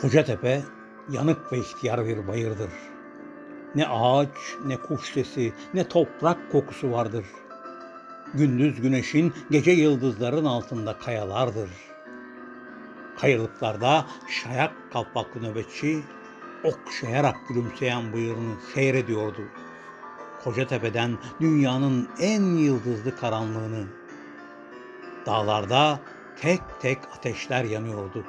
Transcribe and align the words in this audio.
Kocatepe 0.00 0.62
yanık 1.10 1.52
ve 1.52 1.58
ihtiyar 1.58 2.06
bir 2.06 2.28
bayırdır. 2.28 2.70
Ne 3.74 3.86
ağaç, 3.86 4.28
ne 4.66 4.76
kuş 4.76 5.12
sesi, 5.12 5.52
ne 5.74 5.88
toprak 5.88 6.52
kokusu 6.52 6.92
vardır. 6.92 7.24
Gündüz 8.34 8.80
güneşin, 8.80 9.34
gece 9.50 9.70
yıldızların 9.70 10.44
altında 10.44 10.98
kayalardır. 10.98 11.70
Kayalıklarda 13.20 14.06
şayak 14.28 14.72
kalpaklı 14.92 15.42
nöbetçi 15.42 16.02
okşayarak 16.64 17.36
gülümseyen 17.48 18.12
bıyığını 18.12 18.54
seyrediyordu. 18.74 19.42
Kocatepe'den 20.44 21.18
dünyanın 21.40 22.08
en 22.20 22.42
yıldızlı 22.42 23.16
karanlığını. 23.16 23.86
Dağlarda 25.26 26.00
tek 26.40 26.60
tek 26.80 26.98
ateşler 27.16 27.64
yanıyordu. 27.64 28.24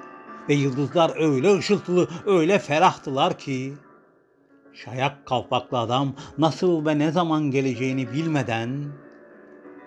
Ve 0.50 0.54
yıldızlar 0.54 1.12
öyle 1.20 1.58
ışıltılı, 1.58 2.08
öyle 2.26 2.60
ferahtılar 2.60 3.38
ki 3.38 3.74
Şayak 4.74 5.26
kalpaklı 5.26 5.80
adam 5.80 6.14
nasıl 6.38 6.86
ve 6.86 7.00
ne 7.00 7.12
zaman 7.12 7.52
geleceğini 7.52 8.14
bilmeden 8.14 8.86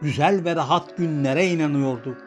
güzel 0.03 0.45
ve 0.45 0.57
rahat 0.57 0.97
günlere 0.97 1.47
inanıyordu. 1.47 2.19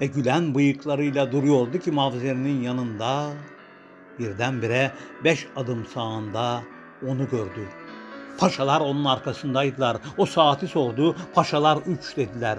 Ve 0.00 0.06
gülen 0.06 0.54
bıyıklarıyla 0.54 1.32
duruyordu 1.32 1.78
ki 1.78 1.90
mavzerinin 1.90 2.62
yanında 2.62 3.30
birdenbire 4.18 4.92
beş 5.24 5.46
adım 5.56 5.86
sağında 5.86 6.62
onu 7.08 7.28
gördü. 7.30 7.68
Paşalar 8.38 8.80
onun 8.80 9.04
arkasındaydılar. 9.04 9.96
O 10.16 10.26
saati 10.26 10.66
sordu. 10.66 11.16
Paşalar 11.34 11.78
üç 11.86 12.16
dediler. 12.16 12.58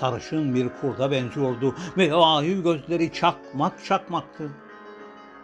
Sarışın 0.00 0.54
bir 0.54 0.68
kurda 0.80 1.10
benziyordu 1.10 1.74
ve 1.96 2.14
ahiv 2.14 2.62
gözleri 2.62 3.12
çakmak 3.12 3.84
çakmaktı. 3.84 4.50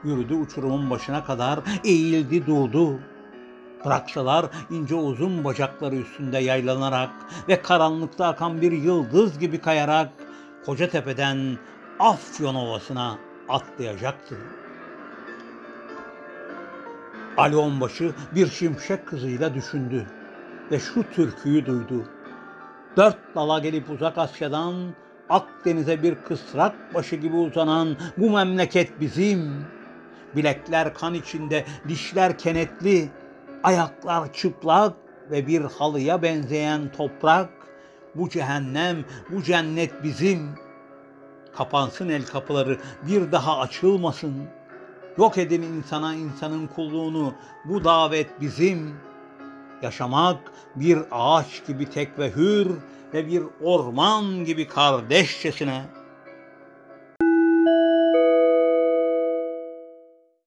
Yürüdü 0.05 0.35
uçurumun 0.35 0.91
başına 0.91 1.25
kadar, 1.25 1.61
eğildi 1.85 2.47
durdu. 2.47 3.01
Bıraksalar 3.85 4.47
ince 4.71 4.95
uzun 4.95 5.45
bacakları 5.45 5.97
üstünde 5.97 6.39
yaylanarak 6.39 7.11
ve 7.49 7.63
karanlıkta 7.63 8.27
akan 8.27 8.61
bir 8.63 8.73
yıldız 8.73 9.39
gibi 9.39 9.61
kayarak 9.61 10.11
Kocatepe'den 10.67 11.59
Afyon 11.99 12.55
Ovası'na 12.55 13.19
atlayacaktı. 13.49 14.37
Ali 17.37 17.57
Onbaşı 17.57 18.13
bir 18.35 18.47
şimşek 18.47 19.07
kızıyla 19.07 19.55
düşündü 19.55 20.07
ve 20.71 20.81
şu 20.81 21.11
türküyü 21.11 21.67
duydu. 21.67 22.05
Dört 22.99 23.35
dala 23.35 23.59
gelip 23.59 23.91
uzak 23.91 24.19
Asya'dan 24.19 24.75
Akdeniz'e 25.29 26.03
bir 26.03 26.15
kısrak 26.15 26.95
başı 26.95 27.17
gibi 27.17 27.37
uzanan 27.37 27.97
bu 28.17 28.31
memleket 28.31 29.01
bizim. 29.01 29.67
Bilekler 30.37 30.95
kan 30.95 31.15
içinde, 31.15 31.65
dişler 31.89 32.39
kenetli, 32.39 33.09
ayaklar 33.63 34.33
çıplak 34.33 34.93
ve 35.31 35.47
bir 35.47 35.61
halıya 35.61 36.23
benzeyen 36.23 36.93
toprak. 36.93 37.51
Bu 38.15 38.29
cehennem, 38.29 39.05
bu 39.31 39.43
cennet 39.43 40.03
bizim. 40.03 40.49
Kapansın 41.57 42.09
el 42.09 42.27
kapıları, 42.27 42.79
bir 43.09 43.33
daha 43.33 43.59
açılmasın. 43.59 44.35
Yok 45.19 45.39
edin 45.39 45.63
insana 45.63 46.15
insanın 46.15 46.67
kulluğunu, 46.67 47.35
bu 47.65 47.85
davet 47.85 48.41
bizim. 48.41 48.95
Yaşamak 49.83 50.53
bir 50.77 50.99
ağaç 51.11 51.67
gibi 51.67 51.91
tek 51.91 52.19
ve 52.19 52.31
hür 52.31 52.71
ve 53.15 53.27
bir 53.27 53.43
orman 53.63 54.45
gibi 54.45 54.69
kardeşçesine.'' 54.69 55.98